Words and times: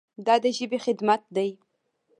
دا 0.25 0.35
د 0.43 0.45
ژبې 0.57 0.79
خدمت 0.85 1.21
دی. 1.35 1.49